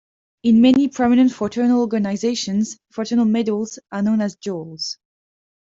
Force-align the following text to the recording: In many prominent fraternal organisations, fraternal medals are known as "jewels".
In 0.41 0.61
many 0.61 0.87
prominent 0.87 1.31
fraternal 1.31 1.79
organisations, 1.79 2.75
fraternal 2.89 3.25
medals 3.25 3.77
are 3.91 4.01
known 4.01 4.19
as 4.19 4.35
"jewels". 4.35 4.97